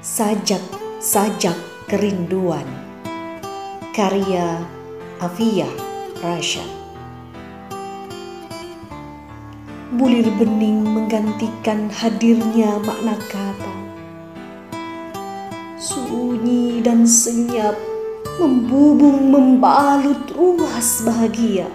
Sajak-sajak 0.00 1.60
kerinduan. 1.84 2.64
Karya 3.92 4.64
Afia 5.20 5.68
Rasha. 6.24 6.64
Bulir 9.92 10.24
bening 10.40 10.88
menggantikan 10.88 11.92
hadirnya 11.92 12.80
makna 12.80 13.12
kata. 13.28 13.74
Sunyi 15.76 16.80
dan 16.80 17.04
senyap 17.04 17.76
membubung 18.40 19.28
membalut 19.28 20.32
ruas 20.32 21.04
bahagia. 21.04 21.68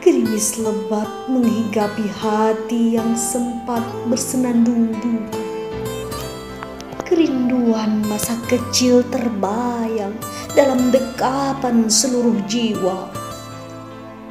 Gerimis 0.00 0.56
lebat 0.64 1.28
menghinggapi 1.28 2.08
hati 2.08 2.96
yang 2.96 3.12
sempat 3.12 3.84
bersenandung 4.08 4.96
duka. 4.96 5.45
Kerinduan 7.16 8.04
masa 8.12 8.36
kecil 8.44 9.00
terbayang 9.08 10.12
dalam 10.52 10.92
dekapan 10.92 11.88
seluruh 11.88 12.36
jiwa. 12.44 13.08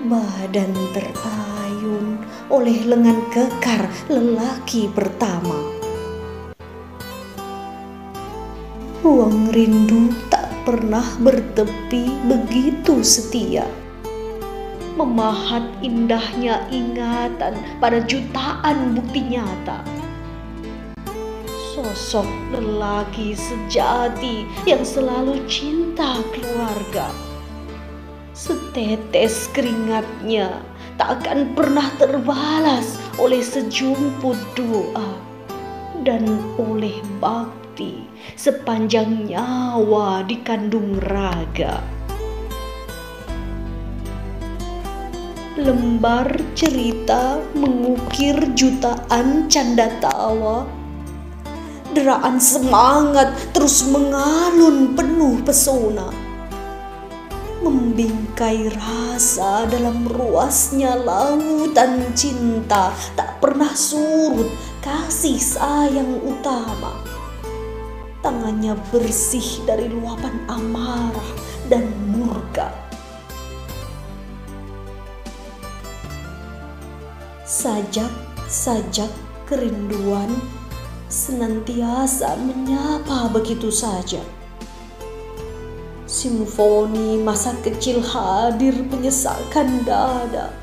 Badan 0.06 0.70
terayun 0.94 2.22
oleh 2.46 2.86
lengan 2.86 3.26
kekar 3.34 3.90
lelaki 4.06 4.86
pertama. 4.94 5.58
Ruang 9.02 9.50
rindu 9.50 10.14
tak 10.30 10.46
pernah 10.62 11.10
bertepi 11.18 12.06
begitu 12.30 13.02
setia 13.02 13.66
memahat 14.94 15.66
indahnya 15.82 16.62
ingatan 16.70 17.58
pada 17.82 17.98
jutaan 18.06 18.94
bukti 18.94 19.26
nyata. 19.26 19.95
Sosok 21.76 22.56
lelaki 22.56 23.36
sejati 23.36 24.48
yang 24.64 24.88
selalu 24.88 25.44
cinta 25.44 26.24
keluarga. 26.32 27.12
Setetes 28.32 29.52
keringatnya 29.52 30.64
tak 30.96 31.20
akan 31.20 31.52
pernah 31.52 31.92
terbalas 32.00 32.96
oleh 33.20 33.44
sejumput 33.44 34.40
doa 34.56 35.20
dan 36.08 36.24
oleh 36.56 36.96
bakti 37.20 38.08
sepanjang 38.40 39.28
nyawa 39.28 40.24
dikandung 40.24 40.96
raga. 41.12 41.84
lembar 45.56 46.36
cerita 46.52 47.40
mengukir 47.56 48.36
jutaan 48.60 49.48
canda 49.48 49.88
tawa. 50.04 50.85
Deraan 51.96 52.44
semangat 52.44 53.32
terus 53.56 53.88
mengalun 53.88 54.92
penuh 55.00 55.40
pesona. 55.48 56.12
Membingkai 57.64 58.68
rasa 58.76 59.64
dalam 59.72 60.04
ruasnya 60.04 61.00
lautan 61.00 62.12
cinta 62.12 62.92
tak 63.16 63.40
pernah 63.40 63.72
surut 63.72 64.52
kasih 64.84 65.40
sayang 65.40 66.20
utama. 66.20 66.92
Tangannya 68.20 68.76
bersih 68.92 69.64
dari 69.64 69.88
luapan 69.88 70.36
amarah 70.52 71.32
dan 71.72 71.88
murka 72.12 72.86
sajak-sajak 77.46 79.10
kerinduan 79.46 80.30
senantiasa 81.10 82.38
menyapa 82.40 83.30
begitu 83.30 83.70
saja. 83.70 84.22
Simfoni 86.06 87.20
masa 87.22 87.54
kecil 87.66 88.02
hadir 88.02 88.74
menyesakan 88.88 89.84
dada. 89.86 90.54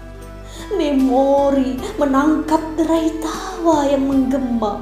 Memori 0.73 1.77
menangkap 2.01 2.63
derai 2.79 3.13
tawa 3.21 3.85
yang 3.91 4.09
menggema. 4.09 4.81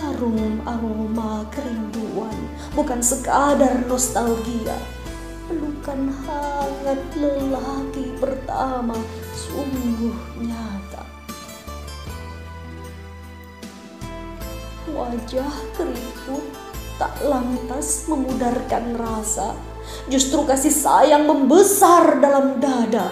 Harum 0.00 0.62
aroma 0.64 1.44
kerinduan 1.52 2.34
bukan 2.72 3.02
sekadar 3.02 3.84
nostalgia 3.84 4.78
pelukan 5.44 6.08
hangat 6.24 7.00
lelaki 7.20 8.16
pertama 8.16 8.96
sungguh 9.36 10.16
nyata. 10.40 11.04
Wajah 14.94 15.74
keriput 15.74 16.44
tak 17.02 17.18
lantas 17.26 18.06
memudarkan 18.06 18.94
rasa, 18.94 19.58
justru 20.06 20.46
kasih 20.46 20.70
sayang 20.70 21.26
membesar 21.26 22.22
dalam 22.22 22.62
dada. 22.62 23.10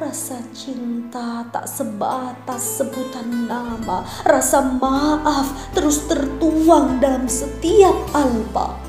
Rasa 0.00 0.40
cinta 0.56 1.44
tak 1.52 1.68
sebatas 1.68 2.80
sebutan 2.80 3.44
nama, 3.44 4.08
rasa 4.24 4.64
maaf 4.64 5.52
terus 5.76 6.08
tertuang 6.08 6.96
dalam 6.96 7.28
setiap 7.28 7.96
alpa 8.16 8.86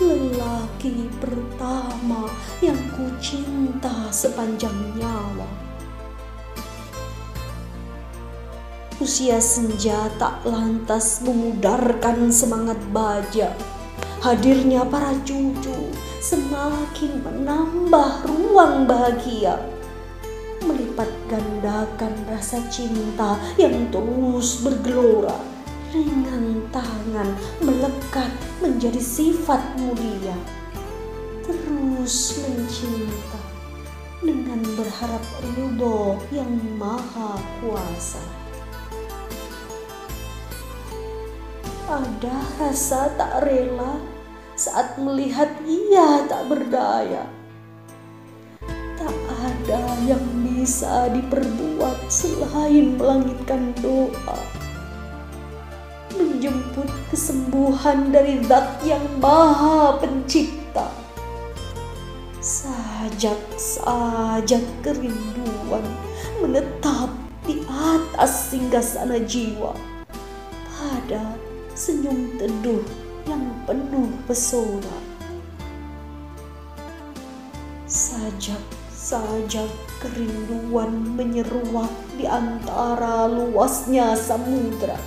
lelaki 0.00 1.12
pertama 1.20 2.32
yang 2.64 2.80
ku 2.96 3.04
cinta 3.20 4.08
sepanjang 4.08 4.96
nyawa. 4.96 5.69
Usia 9.00 9.40
senja 9.40 10.12
tak 10.20 10.44
lantas 10.44 11.24
memudarkan 11.24 12.28
semangat 12.28 12.76
baja. 12.92 13.48
Hadirnya 14.20 14.84
para 14.84 15.16
cucu 15.24 15.88
semakin 16.20 17.24
menambah 17.24 18.28
ruang 18.28 18.84
bahagia. 18.84 19.56
Melipat 20.68 21.08
gandakan 21.32 22.12
rasa 22.28 22.60
cinta 22.68 23.40
yang 23.56 23.88
terus 23.88 24.60
bergelora 24.60 25.40
ringan 25.96 26.68
tangan 26.68 27.32
melekat 27.64 28.28
menjadi 28.60 29.00
sifat 29.00 29.64
mulia. 29.80 30.36
Terus 31.40 32.36
mencinta 32.44 33.40
dengan 34.20 34.60
berharap 34.76 35.24
ridho 35.56 36.20
yang 36.28 36.52
maha 36.76 37.40
kuasa. 37.64 38.39
Ada 41.90 42.38
rasa 42.62 43.10
tak 43.18 43.50
rela 43.50 43.98
saat 44.54 44.94
melihat 44.94 45.50
ia 45.66 46.22
tak 46.30 46.46
berdaya. 46.46 47.26
Tak 48.94 49.10
ada 49.42 49.98
yang 50.06 50.22
bisa 50.46 51.10
diperbuat 51.10 52.06
selain 52.06 52.94
melangitkan 52.94 53.74
doa 53.82 54.38
menjemput 56.14 56.86
kesembuhan 57.10 58.14
dari 58.14 58.38
zat 58.46 58.70
yang 58.86 59.02
maha 59.18 59.98
pencipta. 59.98 60.94
Sajak-sajak 62.38 64.62
kerinduan 64.86 65.82
menetap 66.38 67.10
di 67.50 67.66
atas 67.66 68.54
sana 68.78 69.18
jiwa 69.26 69.74
pada 70.78 71.49
senyum 71.80 72.36
teduh 72.36 72.84
yang 73.24 73.40
penuh 73.64 74.12
pesona. 74.28 75.00
Sajak-sajak 77.88 79.72
kerinduan 80.04 81.16
menyeruak 81.16 81.88
di 82.20 82.28
antara 82.28 83.24
luasnya 83.32 84.12
samudra 84.12 85.00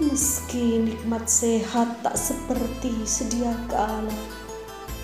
Meski 0.00 0.88
nikmat 0.88 1.28
sehat 1.28 2.00
tak 2.00 2.16
seperti 2.16 3.04
sedia 3.04 3.52
kala, 3.68 4.16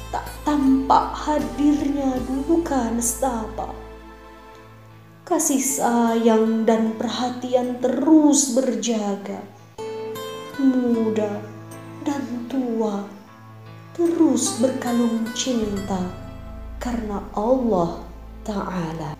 tak 0.08 0.24
tampak 0.48 1.12
hadirnya 1.12 2.16
duka 2.24 2.88
nestapa. 2.96 3.76
Kasih 5.28 5.60
sayang 5.60 6.64
dan 6.64 6.96
perhatian 6.96 7.84
terus 7.84 8.56
berjaga. 8.56 9.57
Muda 10.58 11.38
dan 12.02 12.50
tua 12.50 13.06
terus 13.94 14.58
berkalung 14.58 15.26
cinta 15.30 16.02
karena 16.82 17.22
Allah 17.34 18.02
Ta'ala. 18.42 19.17